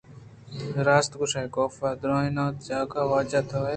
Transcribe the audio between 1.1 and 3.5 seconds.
گوٛشئےکاف ءَ درّائینت جاگہ ءِ واجہ